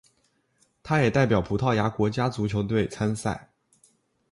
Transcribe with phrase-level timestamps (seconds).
[0.81, 3.51] 他也代表葡萄牙国家足球队参赛。